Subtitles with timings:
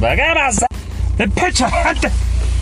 [0.00, 0.64] vegueras.
[1.16, 2.10] ¡De pinche gente!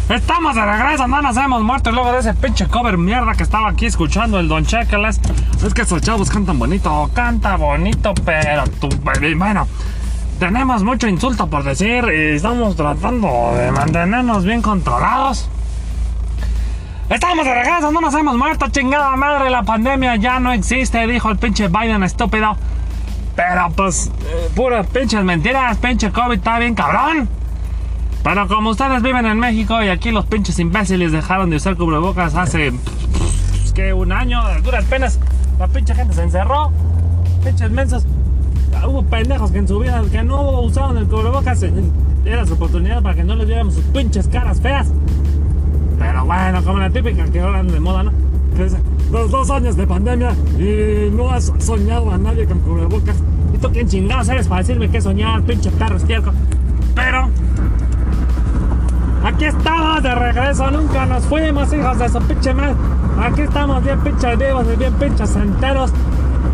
[0.08, 3.68] Estamos de regreso, no nos hemos muerto luego de ese pinche cover mierda que estaba
[3.68, 5.20] aquí escuchando el Don Chekeles.
[5.64, 8.88] Es que esos chavos cantan bonito, canta bonito, pero tú,
[9.36, 9.68] bueno,
[10.40, 15.48] tenemos mucho insulto por decir y estamos tratando de mantenernos bien controlados.
[17.08, 21.30] Estamos de regreso, no nos hemos muerto, chingada madre, la pandemia ya no existe, dijo
[21.30, 22.56] el pinche Biden estúpido.
[23.40, 27.26] Pero pues, eh, puras pinches mentiras, pinche COVID está bien cabrón.
[28.22, 32.34] Pero como ustedes viven en México y aquí los pinches imbéciles dejaron de usar cubrebocas
[32.34, 35.18] hace pues, que un año, de duras penas,
[35.58, 36.70] la pinche gente se encerró.
[37.42, 38.06] Pinches mensos.
[38.86, 41.64] Hubo pendejos que en su vida que no usaron el cubrebocas.
[42.26, 44.92] Era su oportunidad para que no les viéramos sus pinches caras feas.
[45.98, 48.12] Pero bueno, como la típica que ahora de moda, ¿no?
[49.10, 53.16] Los dos años de pandemia y no has soñado a nadie con cubrebocas.
[53.60, 56.32] ¿Y tú quién chingados eres para decirme que soñar, pinche perro estiércol?
[56.94, 57.28] Pero
[59.22, 62.74] Aquí estamos de regreso, nunca nos fuimos, hijos de su pinche mal.
[63.22, 65.92] Aquí estamos bien pinches vivos y bien pinches enteros.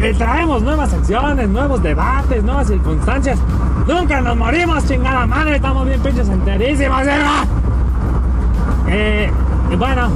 [0.01, 3.39] Y traemos nuevas secciones, nuevos debates, nuevas circunstancias.
[3.87, 7.45] Nunca nos morimos, chingada madre, estamos bien pinches enterísimos, ¿verdad?
[8.89, 9.31] Eh,
[9.70, 10.09] y bueno,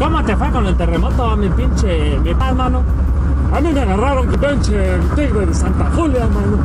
[0.00, 3.03] ¿cómo te fue con el terremoto, mi pinche, mi paz, mano?
[3.54, 6.58] A mí me agarraron que pinche tigre de Santa Julia, mano.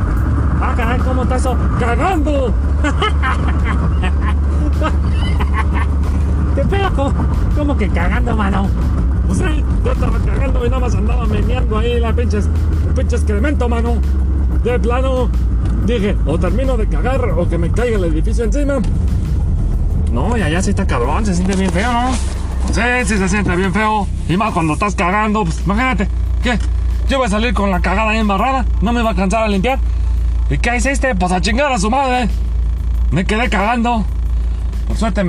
[0.60, 1.56] Ah, caray, ¿cómo está eso?
[1.78, 2.52] ¡Cagando!
[6.56, 7.14] ¿Qué pedo?
[7.56, 8.66] ¿Cómo que cagando, mano?
[9.28, 12.48] Pues sí, yo estaba cagando y nada más andaba meneando ahí la pinches,
[12.88, 13.94] el pinche excremento, mano.
[14.64, 15.28] De plano,
[15.86, 18.78] dije, o termino de cagar o que me caiga el edificio encima.
[20.12, 22.10] No, y allá sí está cabrón, se siente bien feo, ¿no?
[22.72, 24.08] Sí, sí se siente bien feo.
[24.28, 26.08] Y más cuando estás cagando, pues imagínate,
[26.42, 26.58] ¿qué?
[27.10, 29.80] Yo voy a salir con la cagada embarrada, no me va a cansar a limpiar.
[30.48, 31.16] ¿Y qué hiciste?
[31.16, 32.28] Pues a chingar a su madre.
[33.10, 34.04] Me quedé cagando.
[34.86, 35.24] Por suerte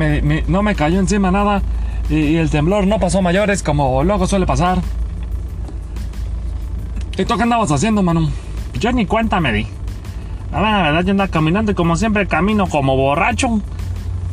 [0.48, 1.64] no me cayó encima nada
[2.08, 4.78] y, el temblor no pasó mayores como luego suele pasar.
[7.18, 8.30] ¿Y tú qué andabas haciendo, mano?
[8.80, 9.66] Yo ni cuenta me di.
[10.52, 13.60] La verdad, yo andaba caminando y como siempre camino como borracho.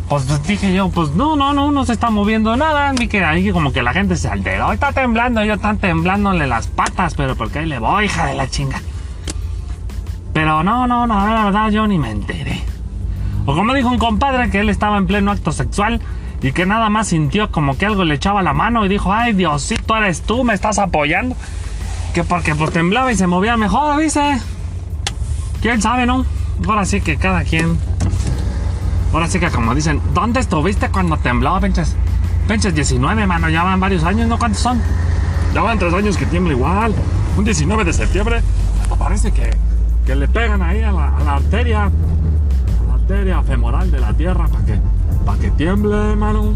[0.08, 2.92] Pues dije yo, pues no, no, no, no se está moviendo nada.
[2.92, 4.72] Vi que ahí como que la gente se alteró.
[4.72, 8.48] Está temblando, yo están temblándole las patas, pero porque ahí le voy, hija de la
[8.48, 8.80] chinga.
[10.32, 12.62] Pero no, no, no, la verdad yo ni me enteré.
[13.44, 16.00] O como dijo un compadre que él estaba en pleno acto sexual
[16.40, 19.32] y que nada más sintió como que algo le echaba la mano y dijo, ay
[19.34, 21.36] Diosito, eres tú, me estás apoyando.
[22.14, 24.38] Que porque pues temblaba y se movía mejor, dice.
[25.60, 26.24] ¿Quién sabe, no?
[26.66, 27.78] Ahora sí que cada quien.
[29.12, 31.96] Ahora sí que como dicen, ¿dónde estuviste cuando temblaba, pinches?
[32.46, 34.38] Pinches 19, mano, ya van varios años, ¿no?
[34.38, 34.80] ¿Cuántos son?
[35.54, 36.94] Ya van tres años que tiembla igual.
[37.36, 38.42] Un 19 de septiembre,
[38.98, 39.50] parece que,
[40.04, 41.90] que le pegan ahí a la, a la arteria
[42.92, 44.78] arteria femoral de la tierra para que,
[45.24, 46.52] para que tiemble, hermano.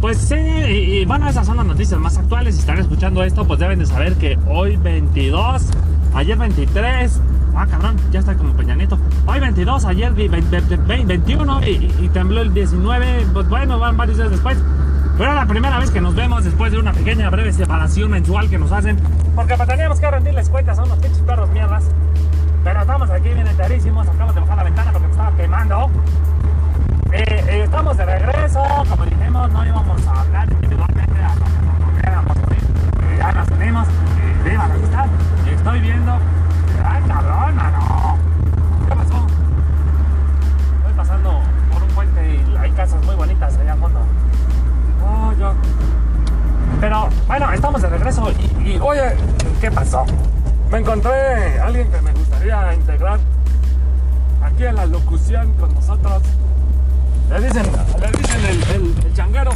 [0.00, 2.54] Pues sí, y, bueno, esas son las noticias más actuales.
[2.54, 5.62] Si están escuchando esto, pues deben de saber que hoy 22,
[6.14, 7.20] ayer 23,
[7.56, 8.98] ah, cabrón, ya está como Peñanito.
[9.26, 13.26] Hoy 22, ayer 21 y, tembló el 19.
[13.32, 14.58] Pues bueno, van varios días después.
[15.16, 18.48] Pero es la primera vez que nos vemos después de una pequeña breve separación mensual
[18.50, 18.98] que nos hacen.
[19.34, 21.84] Porque pues, teníamos que rendirles cuentas a unos pinches perros mierdas.
[22.64, 24.08] Pero estamos aquí bien enterísimos.
[24.08, 25.90] Acabamos de bajar la ventana porque me estaba quemando.
[27.12, 28.62] Eh, eh, estamos de regreso.
[28.88, 31.32] Como dijimos, no íbamos a hablar individualmente a
[31.86, 33.18] unir.
[33.18, 33.88] ya nos unimos.
[33.88, 35.06] Y viva la amistad.
[35.64, 36.12] Estoy viendo.
[36.84, 38.18] ¡Ay, cabrón, mano!
[38.86, 39.26] ¿Qué pasó?
[40.76, 41.40] Estoy pasando
[41.72, 44.00] por un puente y hay casas muy bonitas allá al fondo.
[45.02, 45.54] Oh, yo.
[46.82, 48.30] Pero bueno, estamos de regreso
[48.62, 49.16] y, oye,
[49.62, 50.04] ¿qué pasó?
[50.70, 53.18] Me encontré a alguien que me gustaría integrar
[54.42, 56.24] aquí en la locución con nosotros.
[57.30, 57.64] Le dicen,
[58.02, 59.52] le dicen el, el, changuero.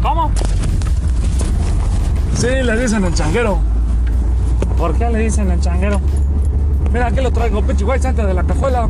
[0.00, 0.30] ¿Cómo?
[2.36, 3.73] Sí, le dicen el changuero.
[4.78, 6.00] ¿Por qué le dicen el changuero?
[6.92, 8.88] Mira, aquí lo traigo, pinche güey, antes de la cajuela.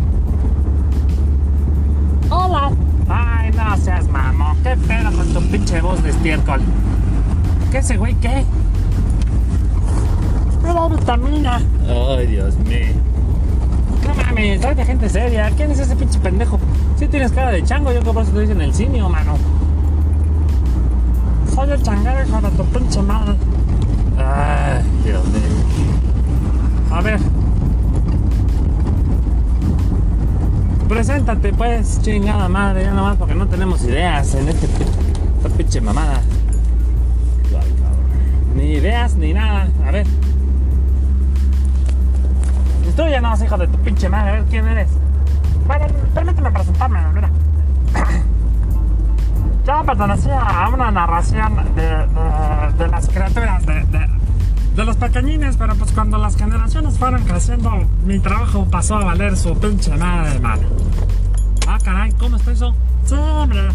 [2.30, 2.70] Hola.
[3.08, 4.56] Ay, no seas mamón.
[4.62, 6.60] Qué pedo con tu pinche voz de estiércol.
[7.70, 8.44] ¿Qué ese güey qué?
[10.60, 11.60] Prueba vitamina.
[11.88, 12.86] Ay, Dios mío.
[14.06, 15.50] No mames, soy de gente seria.
[15.50, 16.58] ¿Quién es ese pinche pendejo?
[16.96, 19.36] Si tienes cara de chango, yo por eso te dicen el simio, mano.
[21.54, 23.34] Soy el changuero hijo de tu pinche madre.
[24.34, 25.42] Ay, Dios mío.
[26.90, 27.20] A ver.
[30.88, 36.20] Preséntate pues, chingada madre, ya nomás porque no tenemos ideas en este esta pinche mamada.
[38.56, 39.68] Ni ideas ni nada.
[39.86, 40.06] A ver.
[42.96, 44.88] Ya no, hijo de tu pinche madre, a ver quién eres.
[45.66, 47.28] Bueno, permíteme presentarme, mira.
[49.66, 52.06] Yo pertenecía a una narración de,
[52.78, 54.13] de, las criaturas, de,
[54.74, 57.70] de los pequeñines, pero pues cuando las generaciones fueron creciendo,
[58.04, 60.62] mi trabajo pasó a valer su pinche madre, mano.
[61.68, 62.74] Ah, caray, ¿cómo está eso?
[63.04, 63.68] Sí, hombre.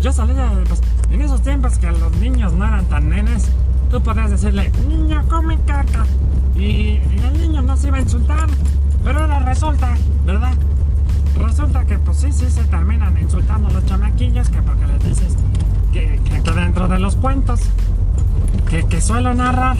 [0.00, 0.80] Yo salía, pues,
[1.10, 3.48] en esos tiempos que los niños no eran tan nenes,
[3.90, 6.04] tú podías decirle, niño, come caca.
[6.54, 8.48] Y, y el niño no se iba a insultar.
[9.04, 9.94] Pero ahora resulta,
[10.24, 10.54] ¿verdad?
[11.38, 15.36] Resulta que, pues sí, sí, se terminan insultando los chamaquillos, que porque les dices
[15.92, 17.60] que, que, que dentro de los cuentos
[18.68, 19.76] que, que suelo narrar,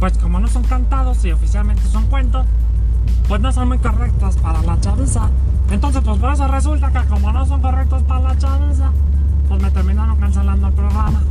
[0.00, 2.46] pues como no son cantados y oficialmente son cuentos,
[3.28, 5.28] pues no son muy correctos para la chaviza.
[5.70, 8.90] Entonces, pues por eso resulta que como no son correctos para la chaviza,
[9.46, 11.22] pues me terminaron cancelando el programa.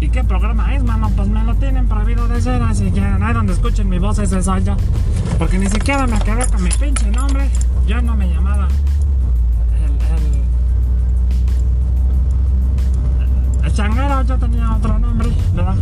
[0.00, 1.10] ¿Y qué programa es, mano?
[1.14, 4.42] Pues me lo tienen prohibido de ser, así que hay donde escuchen mi voz, ese
[4.42, 4.76] soy yo.
[5.38, 7.48] Porque ni siquiera me quedé con mi pinche nombre.
[7.86, 8.66] Yo no me llamaba
[9.84, 9.92] el,
[13.62, 15.76] el, el changuero, yo tenía otro nombre, ¿verdad?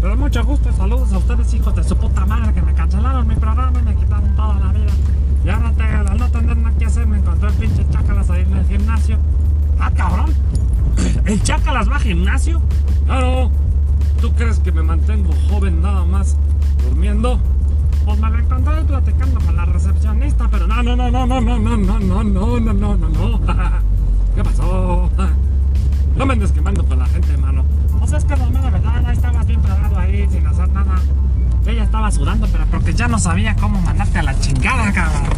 [0.00, 3.34] Pero mucho gusto, saludos a ustedes, hijos de su puta madre, que me cancelaron mi
[3.34, 4.92] programa y me quitaron toda la vida.
[5.44, 8.42] Y ahora, te, al no tener nada que hacer, me encontré el pinche chacalas ahí
[8.42, 9.18] en el gimnasio.
[9.78, 10.32] ¡Ah, cabrón!
[11.26, 12.60] ¿El chacalas va a gimnasio?
[13.04, 13.50] Claro.
[14.20, 16.36] ¿Tú crees que me mantengo joven nada más
[16.82, 17.38] durmiendo?
[18.04, 21.58] Pues me lo encontré platicando con la recepcionista, pero no, no, no, no, no, no,
[21.58, 23.40] no, no, no, no, no, no, no, no.
[24.34, 25.10] ¿Qué pasó?
[26.16, 27.64] No me andes quemando con la gente, mano.
[28.00, 29.09] O sea, es que no, de verdad, ahí estabas
[29.98, 30.96] ahí sin hacer nada.
[31.66, 35.30] Ella estaba sudando, pero porque ya no sabía cómo mandarte a la chingada, cabrón.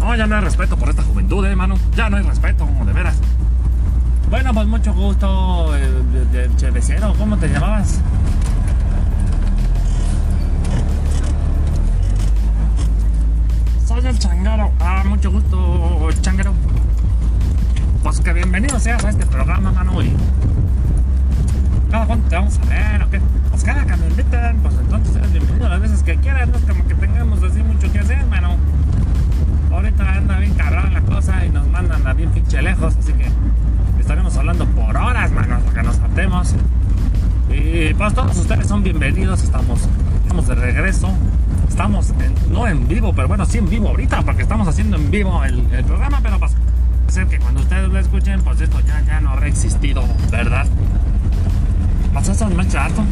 [0.00, 1.76] No, ya no hay respeto por esta juventud, eh, mano.
[1.94, 3.16] Ya no hay respeto, de veras.
[4.30, 8.00] Bueno, pues mucho gusto, el, chevecero, ¿cómo te llamabas?
[13.86, 14.72] Soy el changaro.
[14.80, 16.52] Ah, mucho gusto, changaro.
[18.02, 19.92] Pues que bienvenido seas a este programa, mano.
[21.90, 23.20] Cada cuánto te vamos a ver, ¿o qué?
[23.50, 26.48] Pues cada que me inviten, pues entonces eres bienvenido las veces que quieras.
[26.48, 28.56] No es como que tengamos así mucho que hacer, mano.
[29.72, 33.26] Ahorita anda bien cabrón la cosa y nos mandan a bien pinche lejos, así que
[34.00, 36.54] estaremos hablando por horas, mano, hasta que nos hartemos.
[37.50, 39.80] Y pues todos ustedes son bienvenidos, estamos,
[40.22, 41.10] estamos de regreso.
[41.68, 45.10] Estamos en, no en vivo, pero bueno, sí en vivo ahorita, porque estamos haciendo en
[45.10, 46.52] vivo el, el programa, pero pues
[47.08, 50.66] ser que cuando ustedes lo escuchen, pues esto ya, ya no habrá existido, ¿verdad?
[52.16, 53.04] No es chato.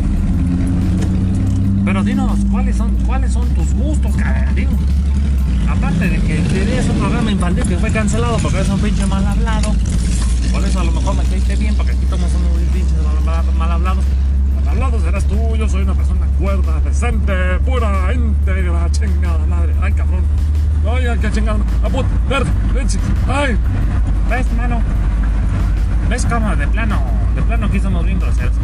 [1.85, 4.69] Pero dinos, ¿cuáles son, cuáles son tus gustos, cabrón?
[5.69, 9.25] Aparte de que tenías un programa infantil que fue cancelado porque es un pinche mal
[9.27, 9.75] hablado.
[10.51, 12.95] Por eso a lo mejor me caíste bien, porque aquí todos somos pinches
[13.27, 14.05] mal, mal hablados.
[14.56, 19.75] Mal hablados serás tú, yo soy una persona cuerda, decente, pura, íntegra, chingada madre.
[19.83, 20.23] Ay, cabrón.
[20.91, 21.59] Ay, qué chingada.
[21.85, 22.99] Aput, verde, leche.
[23.29, 23.56] Ay.
[24.31, 24.81] ¿Ves, mano?
[26.09, 27.03] ¿Ves cómo de plano,
[27.35, 28.55] de plano aquí somos bien groseros?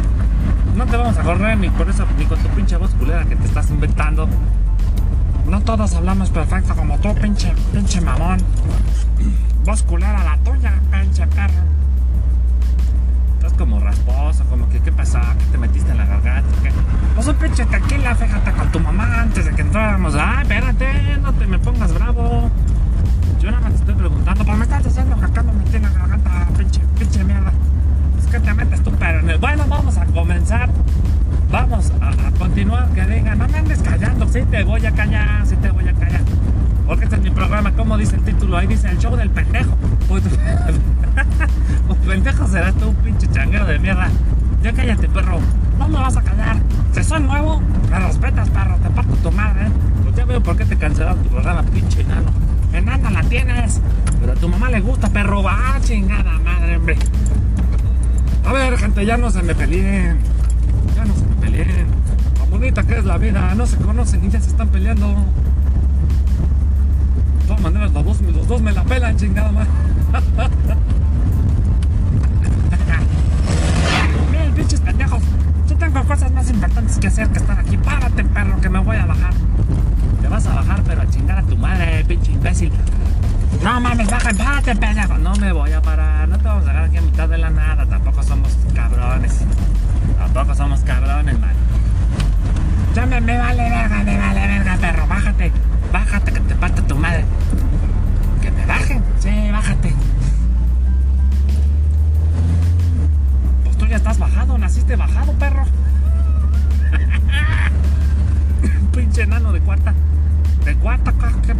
[0.75, 3.35] No te vamos a correr ni por eso, ni con tu pinche voz culera que
[3.35, 4.27] te estás inventando.
[5.47, 8.39] No todos hablamos perfecto como tú, pinche, pinche mamón.
[9.65, 11.53] Voz culera la tuya, pinche perro.
[13.35, 15.19] Estás como rasposo, como que, ¿qué pasó?
[15.39, 16.49] ¿Qué te metiste en la garganta?
[16.63, 16.71] ¿Qué?
[17.15, 20.15] Pues un pinche tequila, fíjate con tu mamá antes de que entráramos.
[20.15, 22.49] Ay, espérate, no te me pongas bravo.
[23.41, 25.83] Yo nada más te estoy preguntando, pues me estás diciendo que acá me metí en
[25.83, 27.51] la garganta, pinche, pinche mierda.
[28.19, 29.37] Es que te metes tú, pero en el...
[34.61, 36.21] te voy a callar, sí te voy a callar.
[36.85, 39.75] Porque este es mi programa, como dice el título, ahí dice el show del pendejo.
[40.07, 40.23] Pues,
[41.89, 44.09] un pendejo serás tú, pinche changuero de mierda.
[44.61, 45.39] Ya cállate, perro.
[45.79, 46.57] No me vas a callar.
[46.93, 48.75] Si soy nuevo, me respetas, perro.
[48.83, 49.65] Te parto tu madre.
[50.03, 52.29] Pues ya veo por qué te cancelaron tu programa, pinche enano.
[52.71, 53.81] Enana la tienes.
[54.19, 55.41] Pero a tu mamá le gusta, perro.
[55.41, 56.97] Va, chingada madre, hombre.
[58.45, 60.19] A ver, gente, ya no se me peleen.
[60.95, 62.00] Ya no se me peleen.
[62.61, 63.55] Bonita que es la vida.
[63.55, 65.07] No se conocen y ya se están peleando.
[65.07, 65.15] De
[67.47, 69.67] todas maneras, los dos, los dos me la pelan, chingada madre.
[74.31, 75.23] Miren, pinches pendejos.
[75.67, 77.77] Yo tengo cosas más importantes que hacer que estar aquí.
[77.77, 79.33] Párate, perro, que me voy a bajar.
[80.21, 82.71] Te vas a bajar, pero a chingar a tu madre, pinche imbécil.
[83.63, 85.17] No mames, baja, párate, pendejo.
[85.17, 86.29] No me voy a parar.
[86.29, 87.87] No te vamos a dejar aquí a mitad de la nada.
[87.87, 89.39] Tampoco somos cabrones.
[90.19, 91.60] Tampoco somos cabrones, man.
[92.93, 95.07] Ya me, me vale verga, me vale verga, perro.
[95.07, 95.51] Bájate.
[95.93, 97.23] Bájate, que te parte tu madre.
[98.41, 99.01] Que me bajen.
[99.19, 99.93] Sí, bájate.
[103.63, 105.63] Pues tú ya estás bajado, naciste bajado, perro.
[108.93, 109.93] Pinche enano de cuarta.
[110.65, 111.13] de cuarta,
[111.45, 111.55] ¿qué,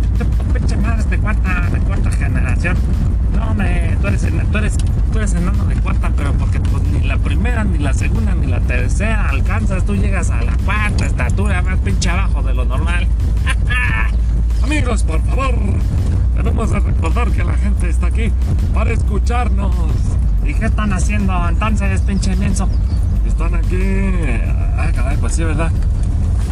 [0.54, 2.76] pinche madre de cuarta, de cuarta generación?
[3.36, 4.78] No, me, tú eres, tú eres,
[5.12, 8.48] tú eres enano de cuarta, pero porque pues ni la primera, ni la segunda, ni
[8.48, 10.81] la tercera alcanzas, tú llegas a la cuarta
[11.84, 13.08] pinche abajo de lo normal.
[14.64, 15.56] Amigos, por favor,
[16.36, 18.32] debemos recordar que la gente está aquí
[18.74, 19.76] para escucharnos.
[20.46, 22.68] ¿Y qué están haciendo entonces, pinche inmenso?
[23.28, 23.78] Están aquí.
[24.78, 25.72] Ah, caray, pues sí, ¿verdad?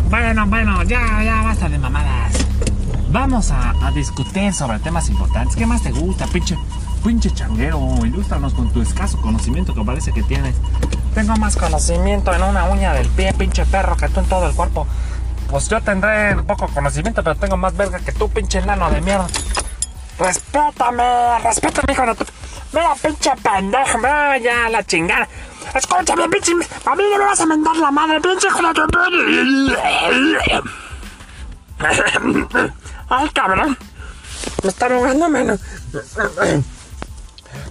[0.10, 2.34] Bueno, bueno, ya, ya basta de mamadas.
[3.12, 5.56] Vamos a, discutir sobre temas importantes.
[5.56, 6.56] ¿Qué más te gusta, pinche,
[7.04, 7.80] pinche changuero?
[8.06, 10.56] Ilústranos con tu escaso conocimiento que parece que tienes.
[11.16, 14.56] Tengo más conocimiento en una uña del pie, pinche perro, que tú en todo el
[14.56, 14.86] cuerpo.
[15.50, 19.28] Pues yo tendré poco conocimiento, pero tengo más verga que tú, pinche enano de mierda.
[20.20, 22.26] Respétame, respétame, hijo de tu...
[22.72, 24.00] Mira, pinche pendejo,
[24.44, 25.28] ya la chingada.
[25.74, 26.52] Escúchame, pinche.
[26.86, 28.82] A mí no me vas a mentar la madre, pinche hijo de
[33.10, 33.78] Ay, cabrón.
[34.62, 35.58] Me está ahogando, mano.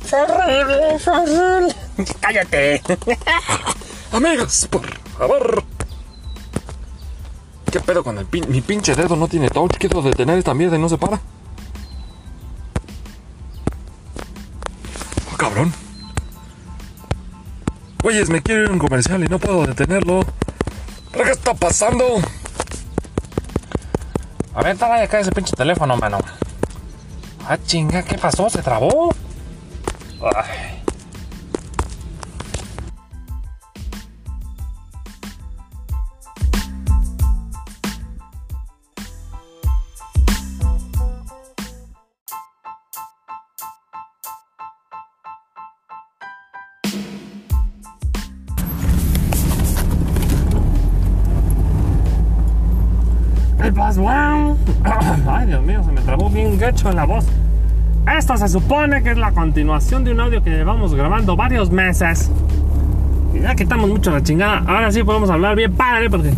[0.04, 1.74] Fue horrible, fue horrible.
[2.20, 2.82] Cállate.
[4.12, 5.64] Amigos, por favor.
[7.70, 8.46] ¿Qué pedo con el pin?
[8.48, 9.76] Mi pinche dedo no tiene touch.
[9.78, 11.20] Quiero detener esta mierda y no se para.
[15.32, 15.72] Oh, cabrón.
[18.02, 20.24] Oyes, me quiero ir a un comercial y no puedo detenerlo.
[21.12, 22.04] ¿Pero qué está pasando?
[24.54, 26.18] A ver, trae acá ese pinche teléfono, mano.
[27.46, 28.48] Ah, chinga, ¿qué pasó?
[28.48, 29.14] ¿Se trabó?
[30.34, 30.77] Ay.
[55.28, 57.26] Ay, Dios mío, se me trabó bien gacho en la voz.
[58.16, 62.30] Esto se supone que es la continuación de un audio que llevamos grabando varios meses.
[63.34, 64.62] Y ya quitamos mucho la chingada.
[64.66, 66.32] Ahora sí podemos hablar bien padre porque.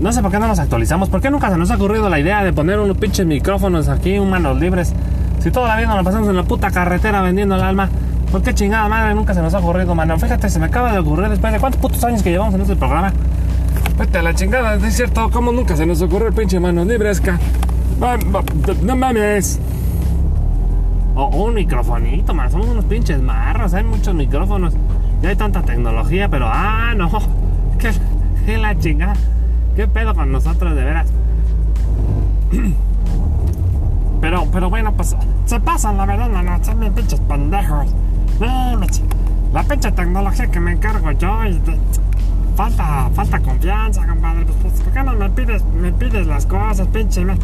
[0.00, 1.08] No sé por qué no nos actualizamos.
[1.08, 4.18] ¿Por qué nunca se nos ha ocurrido la idea de poner unos pinches micrófonos aquí,
[4.18, 4.92] manos libres?
[5.38, 7.88] Si toda la vida nos pasamos en la puta carretera vendiendo el alma.
[8.32, 10.18] ¿Por qué chingada madre nunca se nos ha ocurrido, mano?
[10.18, 12.74] Fíjate, se me acaba de ocurrir después de cuántos putos años que llevamos en este
[12.74, 13.12] programa.
[13.98, 17.22] Vete a la chingada, es cierto, ¿cómo nunca se nos ocurrió el pinche manos libres,
[18.82, 19.60] No mames.
[21.14, 24.72] O un microfonito, más somos unos pinches marros, hay muchos micrófonos.
[25.20, 27.10] Ya hay tanta tecnología, pero ah, no.
[28.46, 29.14] ¿Qué, la chingada?
[29.76, 31.08] ¿Qué pedo con nosotros, de veras?
[34.20, 37.88] Pero, pero bueno, pues se pasan, la verdad, no, son bien pinches pendejos.
[39.52, 41.60] La pinche tecnología que me encargo yo y
[42.56, 44.44] falta, falta confianza, compadre.
[44.44, 47.24] Pues, pues, ¿por qué no me pides, me pides las cosas, pinche?
[47.24, 47.36] Me,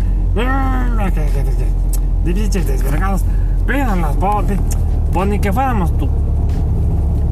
[2.25, 3.25] pinches desvergados.
[3.67, 4.45] Pídanlas, vos.
[5.13, 6.09] Pues ni que fuéramos tu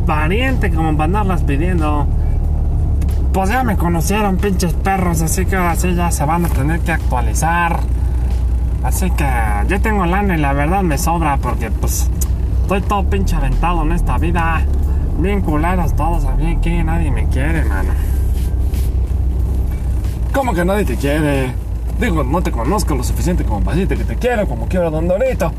[0.07, 2.07] pariente como para andarlas pidiendo.
[3.33, 6.81] Pues ya me conocieron, pinches perros, así que ahora sí ya se van a tener
[6.81, 7.81] que actualizar.
[8.83, 9.27] Así que
[9.69, 12.09] yo tengo lana y la verdad me sobra porque pues
[12.63, 14.65] estoy todo pinche aventado en esta vida
[15.19, 17.91] bien culados todos aquí, que nadie me quiere, mano.
[20.33, 21.53] ¿Cómo que nadie te quiere?
[21.99, 24.91] Digo, no te conozco lo suficiente como para decirte que te quiero, como quiero a
[24.91, 25.51] Don Dorito.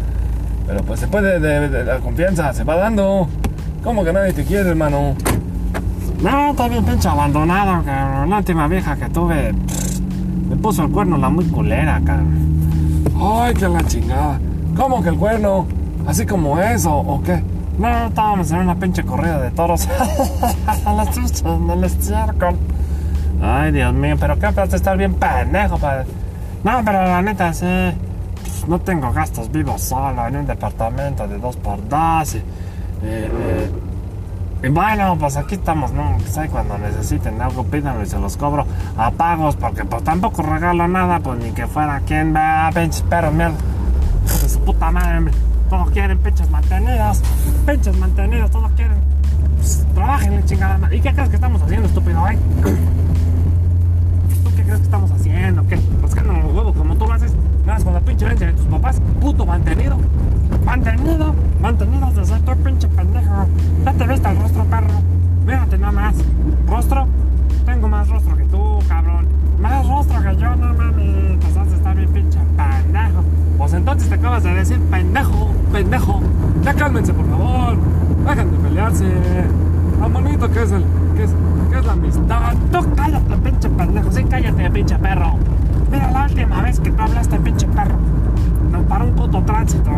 [0.68, 3.28] Pero pues después de, la confianza se va dando.
[3.84, 5.16] ¿Cómo que nadie te quiere, hermano?
[6.22, 8.30] No, está bien pinche abandonado, cabrón.
[8.30, 9.54] La última vieja que tuve
[10.50, 13.08] me puso el cuerno la muy culera, cabrón.
[13.20, 14.40] Ay, que la chingada.
[14.76, 15.66] ¿Cómo que el cuerno?
[16.06, 17.42] ¿Así como eso o qué?
[17.78, 19.88] No, estábamos en una pinche corrida de toros.
[21.46, 22.56] en el estiércol.
[23.42, 26.06] Ay, Dios mío, pero qué de estar bien pendejo, padre.
[26.64, 27.66] No, pero la neta, sí.
[28.42, 32.36] Pues, no tengo gastos vivos solo en un departamento de dos por dos.
[32.36, 32.42] Y,
[34.66, 36.18] y, bueno, pues aquí estamos, ¿no?
[36.18, 38.66] Pues cuando necesiten algo, pídanlo y se los cobro
[38.98, 43.34] a pagos, porque pues tampoco regalo nada, pues ni que fuera quien va, pinches perros,
[43.34, 43.58] mierda.
[44.26, 45.32] Su puta madre,
[45.70, 47.22] todos quieren pinches mantenidos.
[47.66, 48.98] Pinches mantenidos, todos quieren.
[49.56, 50.94] Pues, trabajen, chingada.
[50.94, 52.38] ¿Y qué crees que estamos haciendo, estúpido, eh?
[54.44, 55.68] ¿Tú qué crees que estamos haciendo?
[55.68, 55.78] ¿Qué?
[56.02, 57.34] Buscando los huevos como tú lo haces.
[57.66, 59.02] Nada con la pinche herencia de tus papás.
[59.20, 59.98] Puto mantenido.
[60.66, 61.36] Mantenido.
[61.62, 63.48] Mantenido desde tu pinche pendejo.
[63.86, 64.94] Ya te viste el rostro, perro.
[65.46, 66.16] Mírate nada más.
[66.68, 67.08] ¿Rostro?
[67.68, 69.28] Tengo más rostro que tú, cabrón.
[69.60, 71.38] Más rostro que yo, no mames.
[71.42, 73.24] Pues has de estar bien pinche pendejo.
[73.58, 76.22] Pues entonces te acabas de decir pendejo, pendejo.
[76.64, 77.78] Ya cálmense, por favor.
[78.26, 79.06] Dejen de pelearse.
[80.00, 80.86] Lo bonito que es el.
[81.18, 81.32] que es,
[81.70, 82.54] que es la amistad.
[82.72, 84.12] Tú cállate, pinche pendejo.
[84.14, 85.34] Sí, cállate, pinche perro.
[85.92, 87.96] Mira, la última vez que tú hablaste, pinche perro,
[88.72, 89.92] nos paró un puto tránsito.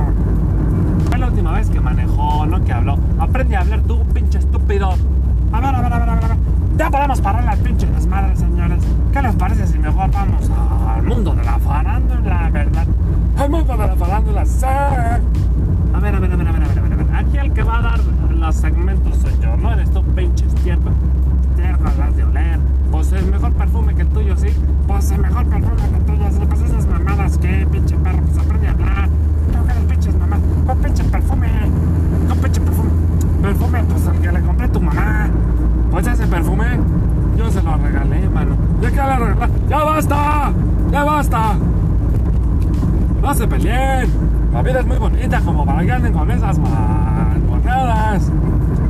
[1.07, 2.97] Fue la última vez que manejó, no que habló.
[3.19, 4.95] Aprende a hablar tú, pinche estúpido.
[5.51, 6.58] A ver, a ver, a ver, a ver, a ver.
[6.79, 8.81] Ya podemos parar las pinches desmadres, señores.
[9.11, 10.49] ¿Qué les parece si mejor vamos
[10.87, 12.87] al mundo de la farándula, verdad?
[13.37, 14.63] Al mundo de la farándula, sí.
[14.63, 17.15] A ver, a ver, a ver, a ver, a ver, a ver.
[17.15, 20.91] Aquí el que va a dar los segmentos soy yo, no eres tú, pinche estierro.
[21.49, 22.59] Estierro, las de oler.
[22.91, 24.47] Pues el mejor perfume que el tuyo, sí.
[24.87, 26.45] Pues el mejor perfume que el tuyo, sí.
[26.47, 29.09] Pues esas mamadas que, pinche perro, pues aprende a hablar.
[29.51, 30.39] Tengo que las pinches mamás.
[30.65, 31.49] ¿Cuál pinche perfume?
[32.27, 32.89] ¿Cuál pinche perfume?
[33.41, 35.29] Perfume, pues el que le compré a tu mamá.
[35.91, 36.65] Pues ese perfume,
[37.37, 38.55] yo se lo regalé, mano.
[38.81, 39.53] ¿Ya qué le regalé?
[39.67, 40.53] ¡Ya basta!
[40.91, 41.55] ¡Ya basta!
[43.21, 44.09] No se peleen.
[44.53, 48.31] La vida es muy bonita como para que anden con esas mangonadas.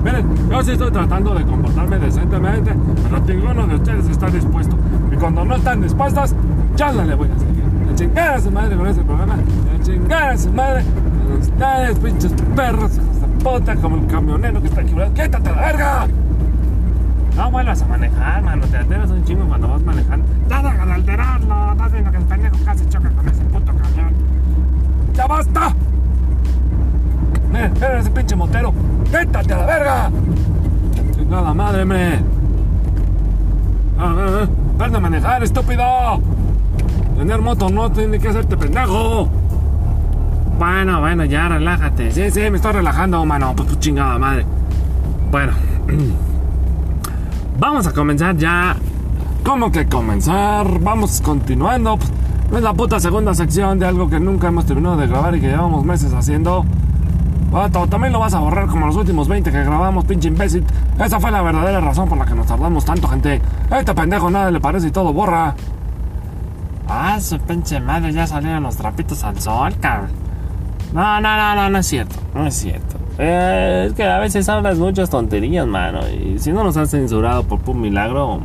[0.04, 4.78] Miren, yo sí estoy tratando de comportarme decentemente, pero ninguno de ustedes está dispuesto.
[5.12, 6.34] Y cuando no están dispuestas,
[6.76, 7.64] ya no le voy a seguir.
[7.92, 9.34] A chingar a su madre con ese programa.
[9.34, 10.84] A chingar a su madre
[11.38, 14.94] ustedes, pinches perros, hijos de puta, como el camionero que está aquí.
[15.14, 16.08] ¡Quítate la verga!
[17.40, 18.68] No vuelvas a manejar, mano.
[18.68, 20.26] Te alteras un chingo cuando vas manejando.
[20.50, 21.72] Nada de alterarlo.
[21.72, 24.14] Estás viendo que el pendejo casi choca con ese puto camión.
[25.14, 25.74] ¡Ya basta!
[27.50, 28.74] Miren, miren ese pinche motero.
[29.06, 30.12] ¡Quítate a la verga!
[31.16, 32.16] Chingada madre, me.
[33.98, 34.48] Ah, ah, ah.
[34.78, 36.22] ¡Ven a manejar, estúpido!
[37.18, 39.30] Tener moto no tiene que hacerte pendejo.
[40.58, 42.12] Bueno, bueno, ya relájate.
[42.12, 43.54] Sí, sí, me estoy relajando, mano.
[43.56, 44.46] Pues tu chingada madre.
[45.32, 45.54] Bueno.
[47.60, 48.78] Vamos a comenzar ya.
[49.44, 50.80] ¿Cómo que comenzar?
[50.80, 51.98] Vamos continuando.
[51.98, 55.42] Pues, es la puta segunda sección de algo que nunca hemos terminado de grabar y
[55.42, 56.64] que llevamos meses haciendo.
[57.52, 60.64] Vato, también lo vas a borrar como los últimos 20 que grabamos, pinche imbécil.
[61.04, 63.42] Esa fue la verdadera razón por la que nos tardamos tanto, gente.
[63.70, 65.54] Este pendejo nada le parece y todo borra.
[66.88, 70.12] Ah, su pinche madre, ya salieron los trapitos al sol, cabrón.
[70.94, 72.16] No, no, no, no, no es cierto.
[72.34, 72.89] No es cierto.
[73.22, 76.00] Eh, es que a veces hablas muchas tonterías, mano.
[76.08, 78.40] Y si no nos han censurado por un milagro,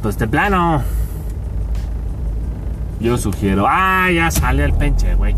[0.00, 0.82] pues de plano.
[2.98, 3.66] Yo sugiero.
[3.68, 5.36] Ah, ya sale el pinche, güey.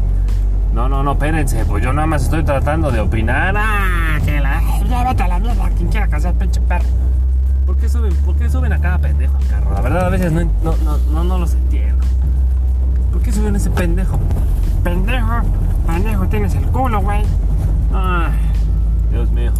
[0.72, 1.64] No, no, no, espérense.
[1.64, 3.54] Pues yo nada más estoy tratando de opinar.
[3.56, 4.62] Ah, que la.
[4.88, 6.86] Ya vete la mierda, quien quiera casar, pinche perro.
[7.66, 9.74] ¿Por qué suben, por qué suben a cada pendejo al carro?
[9.74, 12.04] La verdad, a veces no, no, no, no, no los entiendo.
[13.12, 14.18] ¿Por qué suben a ese pendejo?
[14.84, 15.42] Pendejo,
[15.82, 17.22] pendejo, tienes el culo, güey.
[19.10, 19.52] Dios mío.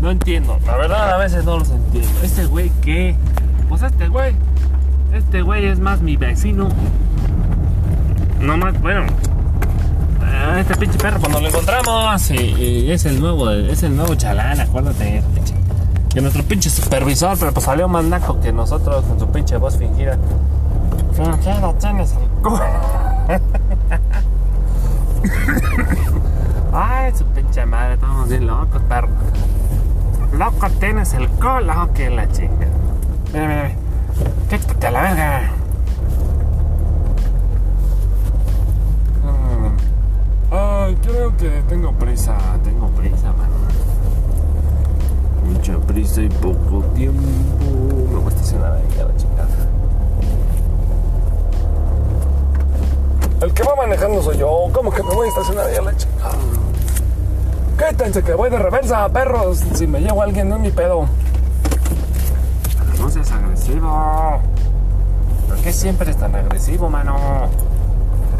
[0.00, 0.58] No entiendo.
[0.66, 2.10] La verdad, a veces no los entiendo.
[2.22, 3.16] Este güey, ¿qué?
[3.68, 4.34] Pues este güey.
[5.12, 6.68] Este güey es más mi vecino.
[8.40, 9.06] No más, bueno.
[10.22, 14.14] a Este pinche perro cuando lo encontramos y, y es el nuevo, es el nuevo
[14.14, 15.54] chalán, acuérdate, pinche.
[16.12, 19.76] Que nuestro pinche supervisor, pero pues salió más naco que nosotros con su pinche voz
[19.78, 20.18] fingida.
[21.80, 22.60] Tienes el culo.
[26.72, 29.08] Ay, su pinche madre, estamos bien locos, perro.
[30.32, 32.66] Loco tienes el culo, que la chinga.
[33.32, 33.76] Mira, mira, mira.
[34.48, 35.50] Quítate a la verga.
[39.22, 40.54] Mm.
[40.54, 42.36] Ay, creo que tengo prisa.
[42.64, 43.52] Tengo prisa, mano.
[45.46, 47.22] Mucha prisa y poco tiempo.
[48.10, 49.31] Me voy a estacionar ahí a la chingada.
[53.52, 54.70] El que va manejando soy yo.
[54.72, 56.36] ¿Cómo que me voy a estacionar ahí a la chingada?
[57.76, 59.60] Quítense que voy de reversa, perros.
[59.74, 61.06] Si me llevo a alguien, no es mi pedo.
[62.98, 64.40] No seas agresivo.
[65.48, 67.14] ¿Por qué siempre eres tan agresivo, mano?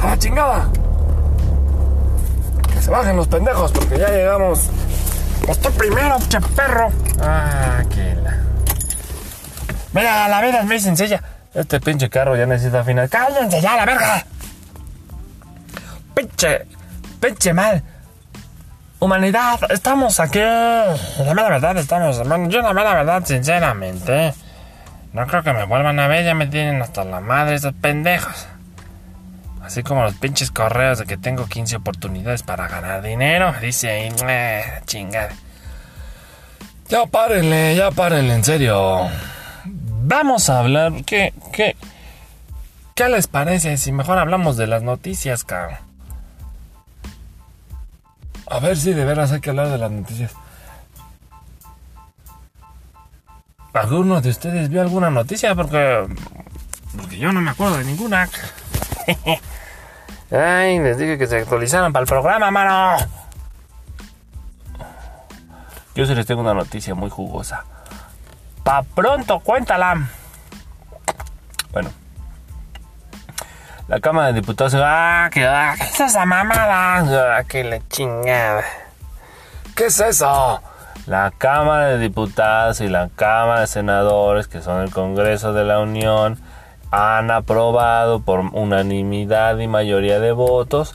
[0.01, 0.71] ¡A la chingada!
[2.73, 4.71] Que se bajen los pendejos porque ya llegamos.
[5.45, 6.89] Pues tú primero, che perro.
[7.21, 8.39] Ah, que la.
[9.93, 11.23] Mira, la vida es muy sencilla.
[11.53, 13.11] Este pinche carro ya necesita final.
[13.11, 14.25] ¡Cállense ya, la verga!
[16.23, 16.67] Pinche.
[17.21, 17.83] Pinche mal.
[19.01, 20.39] Humanidad, estamos aquí.
[20.39, 22.19] La mera verdad, estamos.
[22.49, 24.33] Yo, la mera verdad, sinceramente.
[25.13, 28.47] No creo que me vuelvan a ver, ya me tienen hasta la madre esos pendejos.
[29.65, 33.53] Así como los pinches correos de que tengo 15 oportunidades para ganar dinero.
[33.61, 34.13] Dice ahí,
[34.87, 35.31] chingada.
[36.89, 39.09] Ya párenle, ya párenle, en serio.
[39.65, 40.93] Vamos a hablar.
[41.05, 41.75] ¿Qué, qué,
[42.95, 45.92] qué les parece si mejor hablamos de las noticias, cabrón?
[48.53, 50.35] A ver si de veras hay que hablar de las noticias.
[53.73, 55.55] ¿Alguno de ustedes vio alguna noticia?
[55.55, 56.07] Porque,
[56.95, 58.29] porque yo no me acuerdo de ninguna.
[60.31, 62.99] Ay, les dije que se actualizaron para el programa, mano.
[65.95, 67.65] Yo sí les tengo una noticia muy jugosa.
[68.65, 70.11] Pa' pronto, cuéntala.
[71.73, 72.02] Bueno.
[73.89, 77.37] La Cámara de Diputados, ah, que, ah, ¿qué es esa mamada?
[77.39, 78.63] Ah, que la chingada.
[79.75, 80.61] ¿Qué es eso?
[81.07, 85.81] La Cámara de Diputados y la Cámara de Senadores, que son el Congreso de la
[85.81, 86.39] Unión,
[86.93, 90.95] han aprobado por unanimidad y mayoría de votos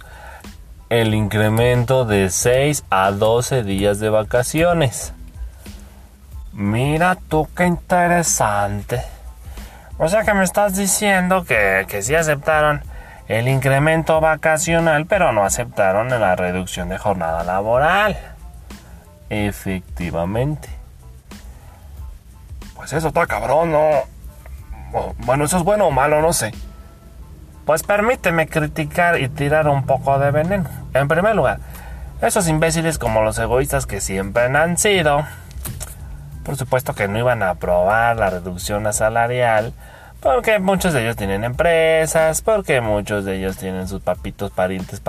[0.89, 5.13] el incremento de 6 a 12 días de vacaciones.
[6.53, 9.16] Mira tú qué interesante.
[9.97, 12.81] O sea que me estás diciendo que, que sí aceptaron
[13.27, 18.17] el incremento vacacional, pero no aceptaron la reducción de jornada laboral.
[19.29, 20.69] Efectivamente.
[22.75, 23.89] Pues eso está cabrón, ¿no?
[25.19, 26.53] Bueno, eso es bueno o malo, no sé.
[27.65, 30.69] Pues permíteme criticar y tirar un poco de veneno.
[30.93, 31.59] En primer lugar,
[32.21, 35.25] esos imbéciles como los egoístas que siempre han sido,
[36.47, 39.73] por supuesto que no iban a aprobar la reducción salarial,
[40.21, 45.01] porque muchos de ellos tienen empresas, porque muchos de ellos tienen sus papitos, parientes,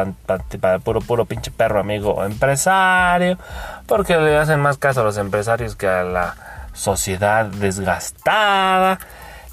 [0.83, 3.38] puro, puro pinche perro amigo o empresario,
[3.87, 6.35] porque le hacen más caso a los empresarios que a la
[6.72, 8.98] sociedad desgastada.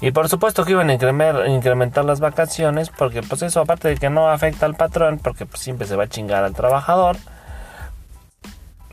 [0.00, 0.94] Y por supuesto que iban a
[1.46, 5.62] incrementar las vacaciones, porque pues eso aparte de que no afecta al patrón, porque pues,
[5.62, 7.16] siempre se va a chingar al trabajador.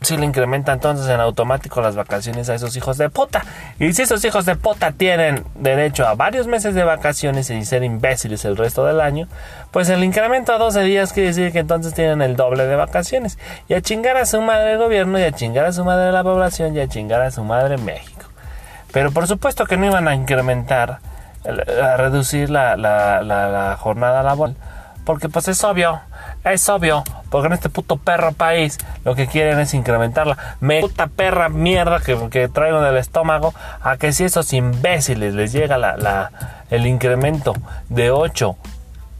[0.03, 3.43] Si le incrementa entonces en automático las vacaciones a esos hijos de puta.
[3.79, 7.83] Y si esos hijos de puta tienen derecho a varios meses de vacaciones y ser
[7.83, 9.27] imbéciles el resto del año,
[9.71, 13.39] pues el incremento a 12 días quiere decir que entonces tienen el doble de vacaciones.
[13.67, 16.23] Y a chingar a su madre el gobierno, y a chingar a su madre la
[16.23, 18.25] población, y a chingar a su madre México.
[18.93, 20.99] Pero por supuesto que no iban a incrementar,
[21.45, 24.55] a reducir la, la, jornada laboral.
[25.03, 25.99] Porque pues es obvio,
[26.43, 30.37] es obvio, porque en este puto perro país lo que quieren es incrementarla.
[30.59, 35.33] Me puta perra mierda que, que traigo en el estómago a que si esos imbéciles
[35.33, 36.31] les llega la, la,
[36.69, 37.53] el incremento
[37.89, 38.55] de 8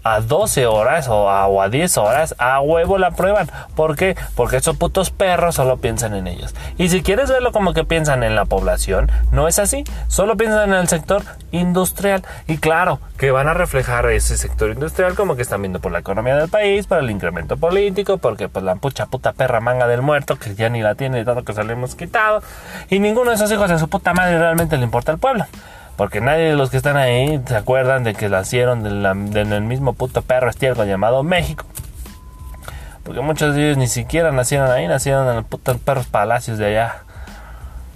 [0.04, 3.50] a 12 horas o a, o a 10 horas, a huevo la prueban.
[3.76, 4.16] ¿Por qué?
[4.36, 6.56] Porque esos putos perros solo piensan en ellos.
[6.78, 9.84] Y si quieres verlo como que piensan en la población, no es así.
[10.08, 12.24] Solo piensan en el sector industrial.
[12.48, 16.00] Y claro, que van a reflejar ese sector industrial como que están viendo por la
[16.00, 20.02] economía del país, para el incremento político, porque pues la pucha puta perra manga del
[20.02, 22.42] muerto, que ya ni la tiene, dado que se le quitado.
[22.90, 25.46] Y ninguno de esos hijos de su puta madre realmente le importa al pueblo.
[25.96, 29.94] Porque nadie de los que están ahí se acuerdan de que nacieron en el mismo
[29.94, 31.66] puto perro estiércol llamado México.
[33.04, 36.68] Porque muchos de ellos ni siquiera nacieron ahí, nacieron en los putos perros palacios de
[36.68, 37.04] allá.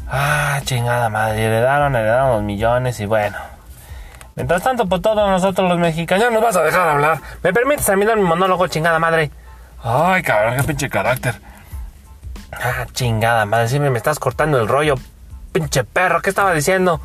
[0.09, 3.37] Ah, chingada madre, heredaron, heredaron los millones y bueno.
[4.35, 7.19] Mientras tanto, por pues, todos nosotros los mexicanos, ya nos vas a dejar hablar.
[7.41, 9.31] ¿Me permites terminar mi monólogo, chingada madre?
[9.81, 11.41] Ay, cabrón, qué pinche carácter.
[12.51, 14.95] Ah, chingada madre, siempre me estás cortando el rollo.
[15.51, 17.01] Pinche perro, ¿qué estaba diciendo?